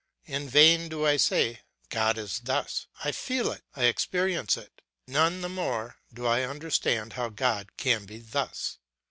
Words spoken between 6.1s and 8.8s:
do I understand how God can be thus.